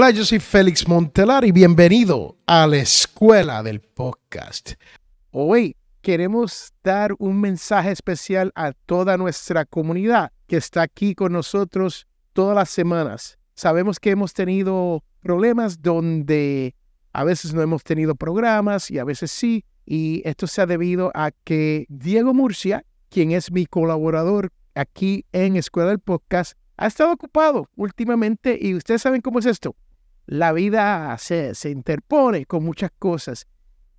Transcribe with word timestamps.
Hola, 0.00 0.12
yo 0.12 0.24
soy 0.24 0.38
Félix 0.38 0.86
Montelar 0.86 1.44
y 1.44 1.50
bienvenido 1.50 2.36
a 2.46 2.68
la 2.68 2.76
Escuela 2.76 3.64
del 3.64 3.80
Podcast. 3.80 4.74
Hoy 5.32 5.74
queremos 6.02 6.72
dar 6.84 7.16
un 7.18 7.40
mensaje 7.40 7.90
especial 7.90 8.52
a 8.54 8.74
toda 8.86 9.16
nuestra 9.16 9.64
comunidad 9.64 10.30
que 10.46 10.56
está 10.56 10.82
aquí 10.82 11.16
con 11.16 11.32
nosotros 11.32 12.06
todas 12.32 12.54
las 12.54 12.70
semanas. 12.70 13.40
Sabemos 13.56 13.98
que 13.98 14.10
hemos 14.10 14.34
tenido 14.34 15.02
problemas 15.18 15.82
donde 15.82 16.76
a 17.12 17.24
veces 17.24 17.52
no 17.52 17.60
hemos 17.60 17.82
tenido 17.82 18.14
programas 18.14 18.92
y 18.92 19.00
a 19.00 19.04
veces 19.04 19.32
sí, 19.32 19.64
y 19.84 20.22
esto 20.24 20.46
se 20.46 20.62
ha 20.62 20.66
debido 20.66 21.10
a 21.12 21.32
que 21.42 21.86
Diego 21.88 22.32
Murcia, 22.34 22.84
quien 23.08 23.32
es 23.32 23.50
mi 23.50 23.66
colaborador 23.66 24.52
aquí 24.76 25.24
en 25.32 25.56
Escuela 25.56 25.88
del 25.88 25.98
Podcast, 25.98 26.56
ha 26.76 26.86
estado 26.86 27.12
ocupado 27.12 27.68
últimamente 27.74 28.56
y 28.60 28.76
ustedes 28.76 29.02
saben 29.02 29.22
cómo 29.22 29.40
es 29.40 29.46
esto. 29.46 29.74
La 30.30 30.52
vida 30.52 31.16
se, 31.16 31.54
se 31.54 31.70
interpone 31.70 32.44
con 32.44 32.62
muchas 32.62 32.90
cosas. 32.98 33.46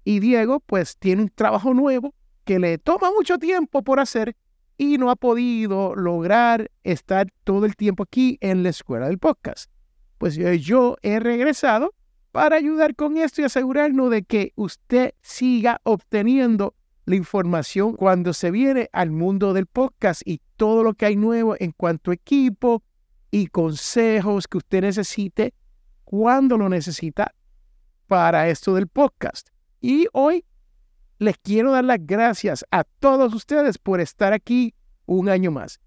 Y 0.04 0.20
Diego 0.20 0.60
pues 0.60 0.96
tiene 0.96 1.24
un 1.24 1.30
trabajo 1.30 1.74
nuevo 1.74 2.14
que 2.46 2.60
le 2.60 2.78
toma 2.78 3.10
mucho 3.10 3.40
tiempo 3.40 3.82
por 3.82 4.00
hacer 4.00 4.36
y 4.78 5.00
no 5.00 5.10
ha 5.10 5.16
podido 5.16 5.96
lograr 5.96 6.70
estar 6.84 7.34
todo 7.44 7.66
el 7.66 7.76
tiempo 7.76 8.04
aquí 8.04 8.38
en 8.42 8.62
la 8.62 8.70
escuela 8.70 9.08
del 9.08 9.18
podcast. 9.18 9.72
Pues 10.20 10.36
yo 10.36 10.98
he 11.02 11.20
regresado 11.20 11.96
para 12.32 12.58
ayudar 12.58 12.96
con 12.96 13.18
esto 13.18 13.42
y 13.42 13.46
asegurarnos 13.46 14.12
de 14.12 14.22
que 14.22 14.54
usted 14.56 15.16
siga 15.24 15.82
obteniendo 15.84 16.76
la 17.06 17.16
información 17.16 17.96
cuando 17.96 18.34
se 18.34 18.52
viene 18.52 18.88
al 18.94 19.10
mundo 19.10 19.54
del 19.54 19.66
podcast 19.66 20.22
y 20.26 20.42
todo 20.58 20.84
lo 20.84 20.94
que 20.94 21.08
hay 21.08 21.16
nuevo 21.16 21.56
en 21.60 21.72
cuanto 21.72 22.12
a 22.12 22.14
equipo 22.14 22.84
y 23.32 23.48
consejos 23.48 24.48
que 24.48 24.60
usted 24.60 24.82
necesite 24.82 25.56
cuando 26.10 26.58
lo 26.58 26.70
necesita 26.70 27.36
para 28.08 28.50
esto 28.50 28.74
del 28.74 28.88
podcast. 28.88 29.50
Y 29.80 30.08
hoy 30.12 30.44
les 31.20 31.38
quiero 31.38 31.72
dar 31.72 31.86
las 31.86 32.00
gracias 32.02 32.66
a 32.72 32.84
todos 32.84 33.32
ustedes 33.36 33.78
por 33.78 34.02
estar 34.02 34.34
aquí 34.34 34.74
un 35.06 35.30
año 35.30 35.52
más. 35.52 35.80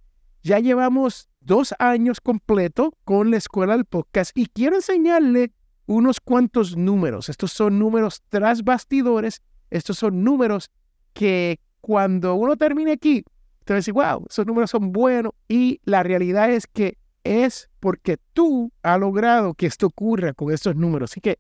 Ya 0.45 0.61
llevamos 0.61 1.29
dos 1.41 1.75
años 1.81 2.21
completo 2.21 2.97
con 3.03 3.33
la 3.33 3.39
escuela 3.39 3.73
del 3.73 3.85
podcast 3.85 4.31
y 4.39 4.47
quiero 4.47 4.77
enseñarle 4.77 5.51
unos 5.87 6.21
cuantos 6.21 6.77
números. 6.77 7.29
Estos 7.29 7.51
son 7.51 7.81
números 7.81 8.23
tras 8.29 8.63
bastidores. 8.63 9.43
Estos 9.71 9.99
son 9.99 10.23
números 10.23 10.71
que 11.15 11.59
cuando 11.81 12.37
uno 12.37 12.57
termine 12.57 12.93
aquí, 12.93 13.25
te 13.65 13.73
va 13.73 13.79
a 13.79 13.81
decir, 13.81 13.95
wow, 13.95 14.25
esos 14.31 14.47
números 14.47 14.71
son 14.71 14.93
buenos. 14.93 15.33
Y 15.49 15.81
la 15.83 16.05
realidad 16.05 16.49
es 16.49 16.69
que 16.69 16.97
es 17.25 17.69
porque 17.81 18.19
tú 18.33 18.71
has 18.83 19.01
logrado 19.01 19.55
que 19.55 19.67
esto 19.67 19.87
ocurra 19.87 20.33
con 20.33 20.53
estos 20.53 20.77
números. 20.77 21.11
Así 21.13 21.21
que 21.21 21.39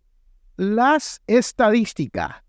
las 0.57 1.23
estadísticas 1.27 2.43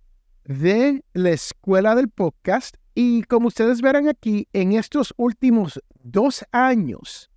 de 0.45 1.03
la 1.13 1.29
escuela 1.31 1.95
del 1.95 2.09
podcast 2.09 2.75
y 2.95 3.23
como 3.23 3.47
ustedes 3.47 3.81
verán 3.81 4.07
aquí, 4.07 4.47
en 4.53 4.73
estos 4.73 5.15
últimos 5.17 5.81
dos 6.03 6.45
años 6.51 7.31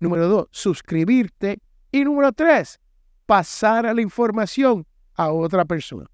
Número 0.04 0.28
dos, 0.28 0.48
suscribirte. 0.52 1.62
Y 1.90 2.04
número 2.04 2.34
tres, 2.34 2.78
pasar 3.26 3.86
a 3.86 3.94
la 3.94 4.02
información 4.02 4.86
a 5.14 5.32
otra 5.32 5.64
persona. 5.64 6.10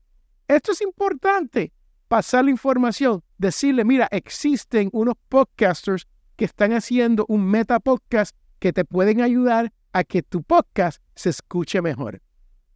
Esto 0.48 0.74
es 0.74 0.82
importante, 0.82 1.74
pasar 2.10 2.44
la 2.46 2.52
información, 2.52 3.24
decirle, 3.38 3.86
mira, 3.86 4.08
existen 4.12 4.90
unos 4.92 5.14
podcasters 5.30 6.08
que 6.36 6.46
están 6.46 6.74
haciendo 6.74 7.24
un 7.30 7.46
meta 7.46 7.80
podcast 7.80 8.36
que 8.58 8.74
te 8.74 8.84
pueden 8.84 9.22
ayudar 9.22 9.72
a 9.94 10.04
que 10.04 10.24
tu 10.24 10.42
podcast 10.42 11.02
se 11.16 11.30
escuche 11.30 11.82
mejor. 11.82 12.20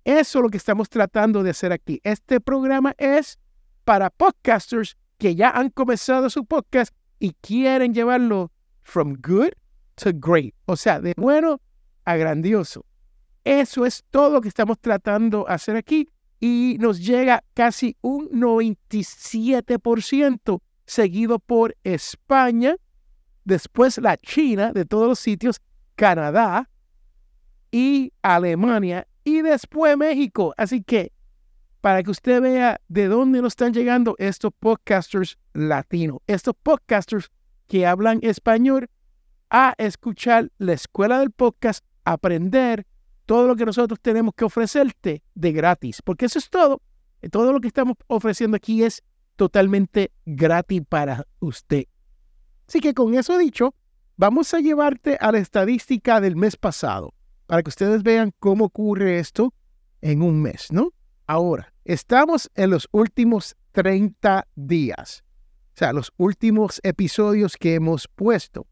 Eso 0.05 0.39
es 0.39 0.43
lo 0.43 0.49
que 0.49 0.57
estamos 0.57 0.87
tratando 0.87 1.41
de 1.41 1.49
hacer 1.49 1.71
aquí. 1.71 1.99
Este 2.03 2.39
programa 2.39 2.93
es 2.97 3.39
para 3.83 4.11
podcasters 4.11 4.95
que 5.17 5.33
ya 5.33 5.49
han 5.49 5.69
comenzado 5.71 6.29
su 6.29 6.45
podcast 6.45 6.93
y 7.19 7.33
quieren 7.41 7.93
llevarlo 7.93 8.51
from 8.83 9.15
good 9.15 9.53
to 9.95 10.11
great, 10.13 10.53
o 10.65 10.75
sea, 10.75 10.99
de 10.99 11.13
bueno 11.17 11.59
a 12.05 12.15
grandioso. 12.17 12.85
Eso 13.43 13.85
es 13.85 14.03
todo 14.11 14.29
lo 14.29 14.41
que 14.41 14.49
estamos 14.49 14.77
tratando 14.79 15.45
de 15.47 15.53
hacer 15.53 15.75
aquí 15.75 16.07
y 16.45 16.75
nos 16.77 16.99
llega 16.99 17.41
casi 17.53 17.95
un 18.01 18.27
97% 18.31 20.59
seguido 20.85 21.39
por 21.39 21.73
España, 21.85 22.75
después 23.45 23.97
la 23.99 24.17
China 24.17 24.73
de 24.73 24.83
todos 24.83 25.07
los 25.07 25.19
sitios, 25.19 25.61
Canadá 25.95 26.69
y 27.71 28.11
Alemania 28.21 29.07
y 29.23 29.41
después 29.41 29.95
México. 29.95 30.53
Así 30.57 30.83
que 30.83 31.13
para 31.79 32.03
que 32.03 32.11
usted 32.11 32.41
vea 32.41 32.81
de 32.89 33.07
dónde 33.07 33.41
nos 33.41 33.53
están 33.53 33.71
llegando 33.71 34.17
estos 34.19 34.51
podcasters 34.59 35.37
latinos, 35.53 36.17
estos 36.27 36.55
podcasters 36.61 37.31
que 37.67 37.87
hablan 37.87 38.19
español 38.21 38.89
a 39.49 39.75
escuchar 39.77 40.51
la 40.57 40.73
escuela 40.73 41.21
del 41.21 41.31
podcast, 41.31 41.85
aprender 42.03 42.85
todo 43.25 43.47
lo 43.47 43.55
que 43.55 43.65
nosotros 43.65 43.99
tenemos 44.01 44.33
que 44.35 44.45
ofrecerte 44.45 45.23
de 45.33 45.51
gratis, 45.51 46.01
porque 46.01 46.25
eso 46.25 46.39
es 46.39 46.49
todo. 46.49 46.81
Todo 47.31 47.53
lo 47.53 47.61
que 47.61 47.67
estamos 47.67 47.95
ofreciendo 48.07 48.57
aquí 48.57 48.83
es 48.83 49.01
totalmente 49.35 50.11
gratis 50.25 50.81
para 50.87 51.25
usted. 51.39 51.85
Así 52.67 52.79
que 52.79 52.93
con 52.93 53.15
eso 53.15 53.37
dicho, 53.37 53.73
vamos 54.17 54.53
a 54.53 54.59
llevarte 54.59 55.17
a 55.19 55.31
la 55.31 55.39
estadística 55.39 56.19
del 56.19 56.35
mes 56.35 56.57
pasado, 56.57 57.13
para 57.45 57.63
que 57.63 57.69
ustedes 57.69 58.03
vean 58.03 58.33
cómo 58.39 58.65
ocurre 58.65 59.19
esto 59.19 59.53
en 60.01 60.21
un 60.21 60.41
mes, 60.41 60.67
¿no? 60.71 60.91
Ahora, 61.27 61.73
estamos 61.85 62.51
en 62.55 62.71
los 62.71 62.87
últimos 62.91 63.55
30 63.71 64.45
días, 64.55 65.23
o 65.73 65.77
sea, 65.77 65.93
los 65.93 66.11
últimos 66.17 66.79
episodios 66.83 67.57
que 67.57 67.75
hemos 67.75 68.07
puesto 68.07 68.67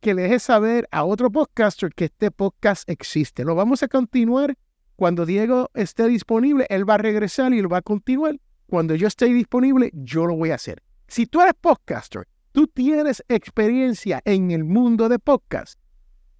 que 0.00 0.14
le 0.14 0.22
dejes 0.22 0.42
saber 0.42 0.88
a 0.90 1.04
otro 1.04 1.30
podcaster 1.30 1.90
que 1.94 2.06
este 2.06 2.30
podcast 2.30 2.88
existe. 2.88 3.44
Lo 3.44 3.54
vamos 3.54 3.82
a 3.82 3.88
continuar 3.88 4.56
cuando 4.96 5.26
Diego 5.26 5.70
esté 5.74 6.08
disponible. 6.08 6.66
Él 6.70 6.88
va 6.88 6.94
a 6.94 6.98
regresar 6.98 7.52
y 7.52 7.60
lo 7.60 7.68
va 7.68 7.78
a 7.78 7.82
continuar. 7.82 8.40
Cuando 8.66 8.94
yo 8.94 9.08
esté 9.08 9.26
disponible, 9.26 9.90
yo 9.92 10.26
lo 10.26 10.36
voy 10.36 10.50
a 10.50 10.54
hacer. 10.54 10.82
Si 11.06 11.26
tú 11.26 11.42
eres 11.42 11.54
podcaster, 11.60 12.26
tú 12.52 12.66
tienes 12.66 13.22
experiencia 13.28 14.22
en 14.24 14.52
el 14.52 14.64
mundo 14.64 15.08
de 15.08 15.18
podcast, 15.18 15.78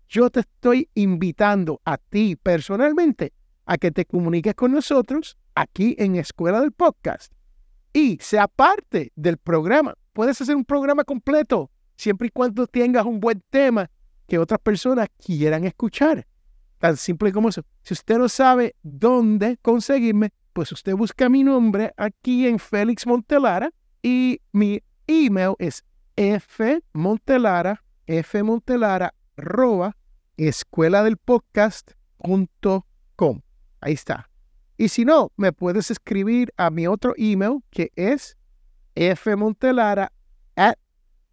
yo 0.09 0.31
te 0.31 0.41
estoy 0.41 0.89
invitando 0.95 1.81
a 1.85 1.99
ti 1.99 2.37
personalmente 2.37 3.33
a 3.67 3.79
que 3.79 3.91
te 3.91 4.07
comuniques 4.07 4.55
con 4.55 4.73
nosotros 4.73 5.37
aquí 5.55 5.95
en 5.99 6.17
Escuela 6.17 6.61
del 6.61 6.73
Podcast 6.73 7.33
y 7.93 8.19
sea 8.21 8.49
parte 8.49 9.13
del 9.17 9.37
programa. 9.37 9.95
Puedes 10.13 10.41
hacer 10.41 10.57
un 10.57 10.65
programa 10.65 11.05
completo 11.05 11.71
siempre 11.97 12.29
y 12.29 12.31
cuando 12.31 12.67
tengas 12.67 13.05
un 13.05 13.21
buen 13.21 13.43
tema 13.51 13.91
que 14.27 14.39
otras 14.39 14.61
personas 14.61 15.09
quieran 15.25 15.65
escuchar. 15.65 16.27
Tan 16.79 16.97
simple 16.97 17.33
como 17.33 17.49
eso. 17.51 17.63
Si 17.83 17.95
usted 17.95 18.19
no 18.19 18.29
sabe 18.29 18.75
dónde 18.83 19.59
conseguirme, 19.61 20.33
pues 20.53 20.73
usted 20.73 20.95
busca 20.95 21.29
mi 21.29 21.45
nombre 21.45 21.93
aquí 21.97 22.47
en 22.47 22.59
Félix 22.59 23.07
Montelara 23.07 23.71
y 24.03 24.41
mi 24.53 24.83
email 25.07 25.55
es 25.59 25.85
fmontelara, 26.17 27.83
fmontelara, 28.07 29.15
arroba, 29.37 29.97
escuela 30.37 31.03
del 31.03 31.17
podcast.com. 31.17 32.83
Ahí 33.81 33.93
está. 33.93 34.31
Y 34.77 34.89
si 34.89 35.05
no, 35.05 35.33
me 35.37 35.53
puedes 35.53 35.91
escribir 35.91 36.53
a 36.57 36.71
mi 36.71 36.87
otro 36.87 37.15
email 37.17 37.59
que 37.71 37.93
es 37.97 38.39
fmontelara 38.95 40.11
at 40.57 40.79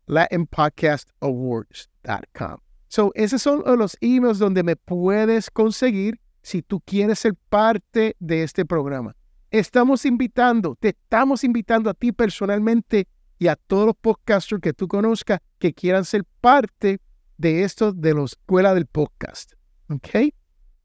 latinpodcastawards.com. 0.08 2.58
So, 2.90 3.12
esos 3.16 3.42
son 3.42 3.64
los 3.78 3.98
emails 4.02 4.40
donde 4.40 4.64
me 4.64 4.76
puedes 4.76 5.50
conseguir 5.52 6.20
si 6.42 6.62
tú 6.62 6.80
quieres 6.80 7.20
ser 7.20 7.34
parte 7.50 8.16
de 8.20 8.44
este 8.44 8.66
programa. 8.66 9.14
Estamos 9.52 10.06
invitando, 10.06 10.78
te 10.80 10.90
estamos 10.90 11.44
invitando 11.44 11.90
a 11.90 11.94
ti 11.94 12.14
personalmente 12.14 13.08
y 13.40 13.48
a 13.48 13.56
todos 13.56 13.88
los 13.88 13.96
podcasters 13.96 14.62
que 14.62 14.74
tú 14.74 14.88
conozcas 14.88 15.40
que 15.60 15.74
quieran 15.74 16.06
ser 16.06 16.24
parte 16.42 17.00
de 17.38 17.64
esto 17.64 17.92
de 17.92 18.14
la 18.14 18.24
escuela 18.24 18.74
del 18.74 18.86
podcast. 18.86 19.54
¿Ok? 19.90 20.34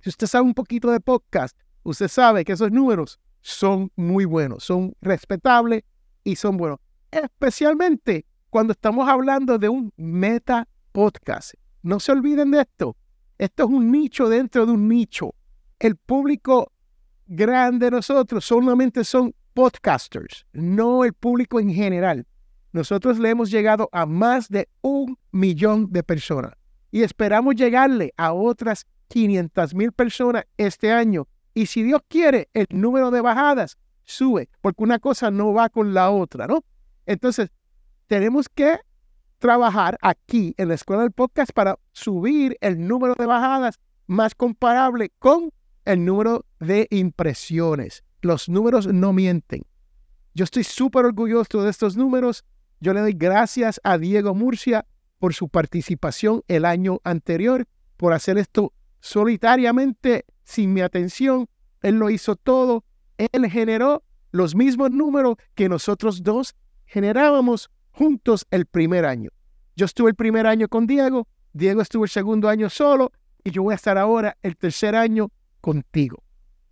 Si 0.00 0.08
usted 0.08 0.26
sabe 0.26 0.44
un 0.44 0.54
poquito 0.54 0.90
de 0.90 1.00
podcast, 1.00 1.56
usted 1.82 2.08
sabe 2.08 2.44
que 2.44 2.52
esos 2.52 2.72
números 2.72 3.20
son 3.42 3.92
muy 3.96 4.24
buenos, 4.24 4.64
son 4.64 4.94
respetables 5.02 5.82
y 6.24 6.36
son 6.36 6.56
buenos. 6.56 6.78
Especialmente 7.10 8.24
cuando 8.50 8.72
estamos 8.72 9.08
hablando 9.08 9.58
de 9.58 9.68
un 9.68 9.92
meta 9.96 10.68
podcast. 10.92 11.54
No 11.82 12.00
se 12.00 12.12
olviden 12.12 12.50
de 12.50 12.60
esto. 12.62 12.96
Esto 13.38 13.64
es 13.64 13.70
un 13.70 13.90
nicho 13.90 14.28
dentro 14.28 14.66
de 14.66 14.72
un 14.72 14.88
nicho. 14.88 15.34
El 15.78 15.96
público 15.96 16.72
grande 17.26 17.86
de 17.86 17.92
nosotros 17.92 18.44
solamente 18.44 19.04
son 19.04 19.32
podcasters, 19.54 20.44
no 20.52 21.04
el 21.04 21.14
público 21.14 21.60
en 21.60 21.72
general. 21.72 22.26
Nosotros 22.72 23.18
le 23.18 23.30
hemos 23.30 23.50
llegado 23.50 23.88
a 23.92 24.04
más 24.04 24.48
de 24.48 24.68
un 24.82 25.16
millón 25.30 25.90
de 25.90 26.02
personas 26.02 26.52
y 26.90 27.02
esperamos 27.02 27.54
llegarle 27.54 28.12
a 28.16 28.32
otras 28.32 28.84
500 29.08 29.74
mil 29.74 29.92
personas 29.92 30.44
este 30.56 30.92
año. 30.92 31.26
Y 31.54 31.66
si 31.66 31.82
Dios 31.82 32.02
quiere, 32.08 32.48
el 32.52 32.66
número 32.70 33.10
de 33.10 33.20
bajadas 33.20 33.78
sube, 34.04 34.48
porque 34.60 34.82
una 34.82 34.98
cosa 34.98 35.30
no 35.30 35.52
va 35.52 35.68
con 35.68 35.94
la 35.94 36.10
otra, 36.10 36.46
¿no? 36.46 36.64
Entonces, 37.06 37.50
tenemos 38.10 38.48
que 38.48 38.80
trabajar 39.38 39.96
aquí 40.02 40.52
en 40.56 40.66
la 40.66 40.74
escuela 40.74 41.02
del 41.02 41.12
podcast 41.12 41.52
para 41.52 41.78
subir 41.92 42.56
el 42.60 42.88
número 42.88 43.14
de 43.14 43.24
bajadas 43.24 43.78
más 44.08 44.34
comparable 44.34 45.12
con 45.20 45.52
el 45.84 46.04
número 46.04 46.44
de 46.58 46.88
impresiones. 46.90 48.02
Los 48.20 48.48
números 48.48 48.88
no 48.88 49.12
mienten. 49.12 49.62
Yo 50.34 50.42
estoy 50.42 50.64
súper 50.64 51.04
orgulloso 51.04 51.62
de 51.62 51.70
estos 51.70 51.96
números. 51.96 52.44
Yo 52.80 52.94
le 52.94 53.00
doy 53.00 53.12
gracias 53.12 53.80
a 53.84 53.96
Diego 53.96 54.34
Murcia 54.34 54.86
por 55.20 55.32
su 55.32 55.48
participación 55.48 56.42
el 56.48 56.64
año 56.64 56.98
anterior, 57.04 57.68
por 57.96 58.12
hacer 58.12 58.38
esto 58.38 58.72
solitariamente, 58.98 60.24
sin 60.42 60.72
mi 60.72 60.80
atención. 60.80 61.48
Él 61.80 62.00
lo 62.00 62.10
hizo 62.10 62.34
todo. 62.34 62.84
Él 63.18 63.48
generó 63.48 64.02
los 64.32 64.56
mismos 64.56 64.90
números 64.90 65.36
que 65.54 65.68
nosotros 65.68 66.24
dos 66.24 66.56
generábamos 66.86 67.70
juntos 67.92 68.46
el 68.50 68.66
primer 68.66 69.04
año. 69.04 69.30
Yo 69.76 69.86
estuve 69.86 70.10
el 70.10 70.16
primer 70.16 70.46
año 70.46 70.68
con 70.68 70.86
Diego, 70.86 71.26
Diego 71.52 71.82
estuvo 71.82 72.04
el 72.04 72.10
segundo 72.10 72.48
año 72.48 72.68
solo 72.70 73.12
y 73.42 73.50
yo 73.50 73.62
voy 73.62 73.72
a 73.72 73.76
estar 73.76 73.98
ahora 73.98 74.36
el 74.42 74.56
tercer 74.56 74.94
año 74.94 75.30
contigo 75.60 76.22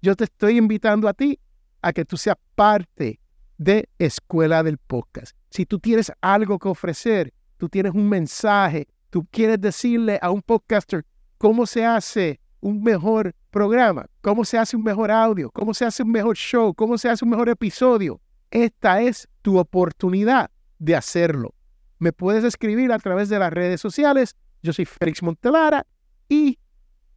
yo 0.01 0.15
te 0.15 0.25
estoy 0.25 0.59
invitando 0.59 1.09
a 1.09 1.15
ti 1.15 1.39
a 1.83 1.93
que 1.93 2.05
tú 2.05 2.17
seas 2.17 2.37
parte 2.55 3.19
de 3.57 3.89
Escuela 3.99 4.63
del 4.63 4.79
Podcast. 4.79 5.37
Si 5.51 5.67
tú 5.67 5.79
tienes 5.79 6.13
algo 6.21 6.59
que 6.59 6.69
ofrecer, 6.69 7.33
tú 7.57 7.69
tienes 7.69 7.93
un 7.95 8.09
mensaje, 8.09 8.87
tú 9.11 9.27
quieres 9.31 9.61
decirle 9.61 10.19
a 10.23 10.31
un 10.31 10.43
podcaster 10.43 11.05
cómo 11.39 11.67
se 11.67 11.85
hace 11.85 12.41
un 12.61 12.83
mejor 12.83 13.35
programa, 13.51 14.07
cómo 14.21 14.45
se 14.45 14.59
hace 14.59 14.77
un 14.77 14.85
mejor 14.85 15.11
audio, 15.11 15.51
cómo 15.51 15.75
se 15.75 15.85
hace 15.85 16.03
un 16.03 16.11
mejor 16.11 16.37
show, 16.37 16.75
cómo 16.75 16.99
se 16.99 17.09
hace 17.09 17.25
un 17.25 17.31
mejor 17.31 17.49
episodio, 17.49 18.21
esta 18.51 19.01
es 19.01 19.29
tu 19.43 19.59
oportunidad 19.59 20.51
de 20.79 20.97
hacerlo. 20.97 21.55
Me 21.99 22.13
puedes 22.13 22.45
escribir 22.45 22.93
a 22.93 22.99
través 22.99 23.29
de 23.29 23.39
las 23.39 23.53
redes 23.53 23.81
sociales. 23.81 24.37
Yo 24.63 24.73
soy 24.73 24.85
Félix 24.85 25.23
Montelara 25.23 25.87
y 26.29 26.59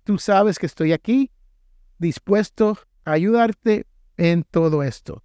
tú 0.03 0.18
sabes 0.18 0.60
que 0.60 0.65
estoy 0.65 0.94
aquí 0.94 1.32
dispuesto 1.98 2.77
a 3.06 3.12
ayudarte 3.12 3.86
en 4.18 4.44
todo 4.44 4.84
esto. 4.84 5.24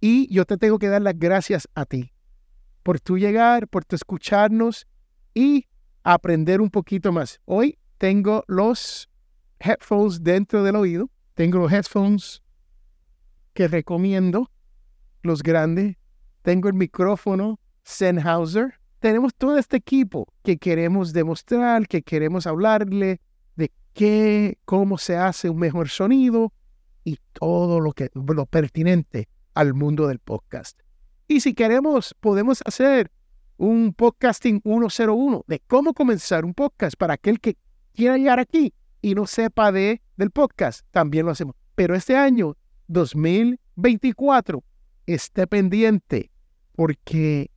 Y 0.00 0.32
yo 0.34 0.44
te 0.44 0.56
tengo 0.56 0.78
que 0.78 0.88
dar 0.88 1.00
las 1.00 1.18
gracias 1.18 1.68
a 1.74 1.84
ti 1.86 2.12
por 2.82 3.00
tu 3.00 3.18
llegar, 3.18 3.68
por 3.68 3.84
tu 3.84 3.96
escucharnos 3.96 4.86
y 5.34 5.66
aprender 6.02 6.60
un 6.60 6.70
poquito 6.70 7.12
más. 7.12 7.40
Hoy 7.44 7.78
tengo 7.98 8.44
los 8.46 9.08
headphones 9.58 10.22
dentro 10.22 10.62
del 10.62 10.76
oído. 10.76 11.10
Tengo 11.34 11.58
los 11.58 11.72
headphones 11.72 12.42
que 13.54 13.68
recomiendo, 13.68 14.50
los 15.22 15.42
grandes. 15.42 15.96
Tengo 16.42 16.68
el 16.68 16.74
micrófono 16.74 17.58
Sennheiser. 17.82 18.74
Tenemos 19.00 19.34
todo 19.34 19.58
este 19.58 19.76
equipo 19.76 20.26
que 20.42 20.56
queremos 20.56 21.12
demostrar, 21.12 21.86
que 21.88 22.02
queremos 22.02 22.46
hablarle 22.46 23.20
de 23.56 23.72
qué, 23.92 24.58
cómo 24.64 24.98
se 24.98 25.16
hace 25.16 25.50
un 25.50 25.58
mejor 25.58 25.88
sonido 25.88 26.52
y 27.06 27.20
todo 27.32 27.78
lo 27.78 27.92
que 27.92 28.10
lo 28.12 28.46
pertinente 28.46 29.28
al 29.54 29.74
mundo 29.74 30.08
del 30.08 30.18
podcast. 30.18 30.80
Y 31.28 31.40
si 31.40 31.54
queremos, 31.54 32.16
podemos 32.18 32.62
hacer 32.66 33.12
un 33.56 33.94
podcasting 33.94 34.60
101 34.64 35.44
de 35.46 35.60
cómo 35.68 35.94
comenzar 35.94 36.44
un 36.44 36.52
podcast 36.52 36.96
para 36.96 37.14
aquel 37.14 37.40
que 37.40 37.56
quiera 37.94 38.18
llegar 38.18 38.40
aquí 38.40 38.74
y 39.00 39.14
no 39.14 39.26
sepa 39.26 39.70
de, 39.70 40.02
del 40.16 40.32
podcast, 40.32 40.80
también 40.90 41.26
lo 41.26 41.32
hacemos. 41.32 41.54
Pero 41.76 41.94
este 41.94 42.16
año, 42.16 42.56
2024, 42.88 44.64
esté 45.06 45.46
pendiente 45.46 46.32
porque 46.72 47.52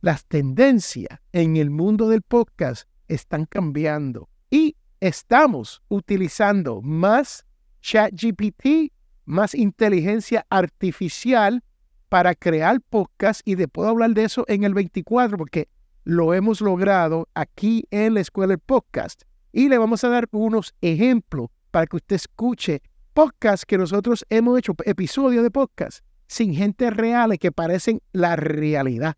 las 0.00 0.24
tendencias 0.24 1.20
en 1.32 1.58
el 1.58 1.68
mundo 1.68 2.08
del 2.08 2.22
podcast 2.22 2.88
están 3.08 3.44
cambiando 3.44 4.30
y 4.50 4.74
estamos 5.00 5.82
utilizando 5.88 6.80
más 6.80 7.45
ChatGPT, 7.86 8.92
más 9.26 9.54
inteligencia 9.54 10.44
artificial 10.50 11.62
para 12.08 12.34
crear 12.34 12.80
podcast 12.80 13.42
y 13.44 13.54
después 13.54 13.88
hablar 13.88 14.10
de 14.10 14.24
eso 14.24 14.44
en 14.48 14.64
el 14.64 14.74
24 14.74 15.38
porque 15.38 15.68
lo 16.02 16.34
hemos 16.34 16.60
logrado 16.60 17.28
aquí 17.34 17.84
en 17.92 18.14
la 18.14 18.22
escuela 18.22 18.54
del 18.54 18.58
podcast 18.58 19.22
y 19.52 19.68
le 19.68 19.78
vamos 19.78 20.02
a 20.02 20.08
dar 20.08 20.26
unos 20.32 20.74
ejemplos 20.80 21.48
para 21.70 21.86
que 21.86 21.94
usted 21.94 22.16
escuche 22.16 22.82
podcast 23.14 23.62
que 23.62 23.78
nosotros 23.78 24.26
hemos 24.30 24.58
hecho, 24.58 24.74
episodios 24.84 25.44
de 25.44 25.52
podcast 25.52 26.04
sin 26.26 26.56
gente 26.56 26.90
real 26.90 27.38
que 27.38 27.52
parecen 27.52 28.02
la 28.10 28.34
realidad. 28.34 29.14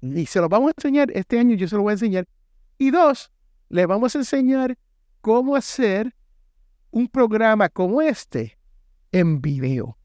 Y 0.00 0.24
se 0.24 0.40
los 0.40 0.48
vamos 0.48 0.68
a 0.68 0.74
enseñar 0.78 1.10
este 1.10 1.38
año, 1.38 1.56
yo 1.56 1.68
se 1.68 1.76
lo 1.76 1.82
voy 1.82 1.90
a 1.90 1.92
enseñar. 1.92 2.26
Y 2.78 2.90
dos, 2.90 3.30
le 3.68 3.84
vamos 3.84 4.16
a 4.16 4.20
enseñar 4.20 4.78
cómo 5.20 5.56
hacer 5.56 6.14
un 6.92 7.08
programa 7.08 7.68
como 7.68 8.00
este 8.00 8.58
en 9.10 9.40
video. 9.40 9.98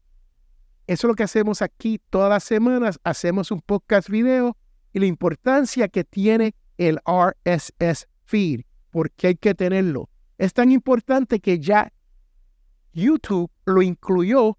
Eso 0.86 1.06
es 1.06 1.08
lo 1.08 1.14
que 1.14 1.22
hacemos 1.22 1.62
aquí 1.62 2.00
todas 2.10 2.30
las 2.30 2.44
semanas. 2.44 2.98
Hacemos 3.04 3.50
un 3.50 3.60
podcast 3.60 4.08
video 4.08 4.56
y 4.92 4.98
la 4.98 5.06
importancia 5.06 5.86
que 5.88 6.02
tiene 6.02 6.54
el 6.78 6.98
RSS 7.06 8.08
feed, 8.24 8.62
porque 8.90 9.28
hay 9.28 9.36
que 9.36 9.54
tenerlo. 9.54 10.08
Es 10.38 10.54
tan 10.54 10.72
importante 10.72 11.40
que 11.40 11.60
ya 11.60 11.92
YouTube 12.94 13.50
lo 13.66 13.82
incluyó 13.82 14.56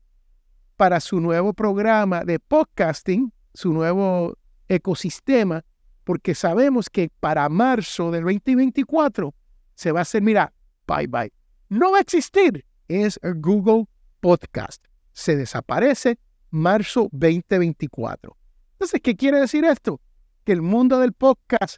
para 0.78 1.00
su 1.00 1.20
nuevo 1.20 1.54
programa 1.54 2.24
de 2.24 2.40
podcasting, 2.40 3.34
su 3.54 3.74
nuevo 3.74 4.38
ecosistema, 4.68 5.66
porque 6.04 6.36
sabemos 6.36 6.90
que 6.90 7.10
para 7.20 7.50
marzo 7.50 8.12
del 8.12 8.24
2024 8.24 9.34
se 9.74 9.92
va 9.92 10.00
a 10.00 10.02
hacer, 10.04 10.22
mira, 10.22 10.54
bye 10.88 11.08
bye. 11.08 11.39
No 11.70 11.92
va 11.92 12.00
a 12.00 12.02
existir. 12.02 12.66
Es 12.88 13.20
Google 13.22 13.86
Podcast. 14.22 14.84
Se 15.14 15.36
desaparece 15.36 16.18
marzo 16.50 17.10
2024. 17.12 18.36
Entonces, 18.72 19.00
¿qué 19.04 19.16
quiere 19.16 19.40
decir 19.40 19.64
esto? 19.66 20.02
Que 20.46 20.54
el 20.54 20.64
mundo 20.64 21.00
del 21.00 21.14
podcast 21.14 21.78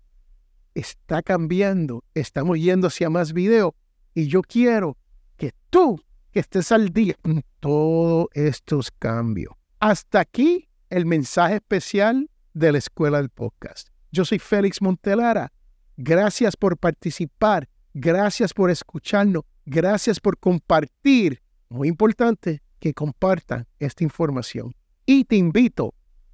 está 0.75 1.21
cambiando. 1.21 2.05
Estamos 2.13 2.57
yendo 2.57 2.87
hacia 2.87 3.09
más 3.09 3.33
video. 3.33 3.75
Y 4.13 4.27
yo 4.27 4.41
quiero 4.43 4.97
que 5.35 5.51
tú, 5.69 6.01
que 6.31 6.39
estés 6.39 6.71
al 6.71 6.89
día 6.89 7.15
en 7.25 7.43
todos 7.59 8.27
estos 8.33 8.91
cambios. 8.91 9.53
Hasta 9.81 10.21
aquí 10.21 10.69
el 10.89 11.05
mensaje 11.05 11.55
especial 11.55 12.29
de 12.53 12.71
la 12.71 12.77
Escuela 12.77 13.17
del 13.17 13.29
Podcast. 13.29 13.89
Yo 14.13 14.23
soy 14.23 14.39
Félix 14.39 14.81
Montelara. 14.81 15.51
Gracias 15.97 16.55
por 16.55 16.77
participar. 16.77 17.67
Gracias 17.93 18.53
por 18.53 18.69
escucharnos. 18.69 19.43
Gracias 19.73 20.19
por 20.19 20.37
compartir. 20.37 21.41
Muy 21.69 21.87
importante 21.87 22.61
que 22.79 22.93
compartan 22.93 23.65
esta 23.79 24.03
información. 24.03 24.75
Y 25.05 25.23
te 25.23 25.37
invito, 25.37 25.93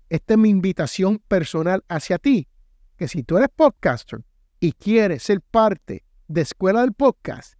esta 0.09 0.33
es 0.33 0.39
mi 0.39 0.49
invitación 0.49 1.19
personal 1.27 1.83
hacia 1.87 2.17
ti, 2.17 2.47
que 2.97 3.07
si 3.07 3.21
tú 3.21 3.37
eres 3.37 3.49
podcaster 3.55 4.25
y 4.59 4.71
quieres 4.71 5.21
ser 5.21 5.41
parte 5.41 6.03
de 6.27 6.41
Escuela 6.41 6.81
del 6.81 6.93
Podcast, 6.93 7.53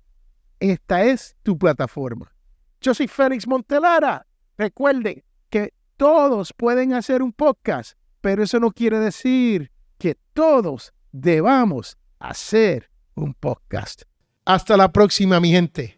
esta 0.60 1.04
es 1.04 1.36
tu 1.44 1.56
plataforma. 1.60 2.34
Yo 2.82 2.96
soy 2.96 3.08
Félix 3.08 3.48
Montelara. 3.48 4.26
Recuerden 4.58 5.24
que 5.52 5.76
todos 5.96 6.54
pueden 6.54 6.94
hacer 6.94 7.22
un 7.22 7.34
podcast 7.34 7.96
pero 8.22 8.44
eso 8.44 8.60
no 8.60 8.72
quiere 8.72 9.00
decir 9.00 9.72
que 9.98 10.18
todos 10.34 10.92
debamos 11.12 11.98
hacer 12.20 12.90
un 13.16 13.34
podcast. 13.36 14.04
Hasta 14.48 14.78
la 14.78 14.94
próxima, 14.94 15.42
mi 15.42 15.52
gente. 15.52 15.97